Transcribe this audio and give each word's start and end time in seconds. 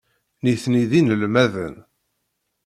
Nitni 0.43 0.83
d 0.89 0.91
inelmaden. 0.99 1.75